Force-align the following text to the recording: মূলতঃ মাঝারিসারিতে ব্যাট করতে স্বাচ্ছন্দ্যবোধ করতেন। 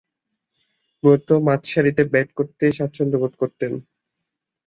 মূলতঃ 1.03 1.31
মাঝারিসারিতে 1.47 2.03
ব্যাট 2.11 2.29
করতে 2.37 2.65
স্বাচ্ছন্দ্যবোধ 2.71 3.33
করতেন। 3.41 3.71